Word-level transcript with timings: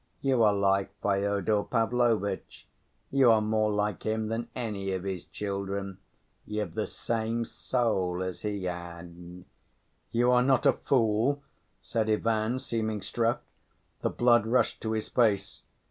You 0.19 0.41
are 0.41 0.53
like 0.55 0.99
Fyodor 1.01 1.61
Pavlovitch, 1.61 2.67
you 3.11 3.29
are 3.29 3.39
more 3.39 3.71
like 3.71 4.01
him 4.03 4.29
than 4.29 4.49
any 4.55 4.93
of 4.93 5.03
his 5.03 5.25
children; 5.25 5.99
you've 6.43 6.73
the 6.73 6.87
same 6.87 7.45
soul 7.45 8.23
as 8.23 8.41
he 8.41 8.63
had." 8.63 9.45
"You 10.11 10.31
are 10.31 10.41
not 10.41 10.65
a 10.65 10.73
fool," 10.73 11.43
said 11.83 12.09
Ivan, 12.09 12.57
seeming 12.57 13.03
struck. 13.03 13.43
The 14.01 14.09
blood 14.09 14.47
rushed 14.47 14.81
to 14.81 14.93
his 14.93 15.07
face. 15.07 15.61